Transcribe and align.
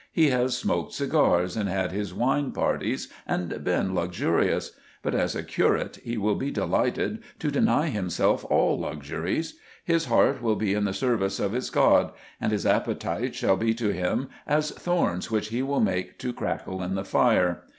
He 0.11 0.31
has 0.31 0.57
smoked 0.57 0.93
cigars, 0.93 1.55
and 1.55 1.69
had 1.69 1.91
his 1.91 2.11
wine 2.11 2.51
parties, 2.53 3.09
and 3.27 3.63
been 3.63 3.93
luxurious; 3.93 4.71
but 5.03 5.13
as 5.13 5.35
a 5.35 5.43
curate 5.43 5.99
he 6.03 6.17
will 6.17 6.33
be 6.33 6.49
delighted 6.49 7.19
to 7.37 7.51
deny 7.51 7.89
himself 7.89 8.43
all 8.45 8.79
luxuries. 8.79 9.59
His 9.85 10.05
heart 10.05 10.41
will 10.41 10.55
be 10.55 10.73
in 10.73 10.85
the 10.85 10.91
service 10.93 11.39
of 11.39 11.51
his 11.51 11.69
God, 11.69 12.13
and 12.41 12.51
his 12.51 12.65
appetites 12.65 13.37
shall 13.37 13.57
be 13.57 13.75
to 13.75 13.89
him 13.93 14.29
as 14.47 14.71
thorns 14.71 15.29
which 15.29 15.49
he 15.49 15.61
will 15.61 15.81
make 15.81 16.17
to 16.17 16.33
crackle 16.33 16.81
in 16.81 16.95
the 16.95 17.05
fire. 17.05 17.61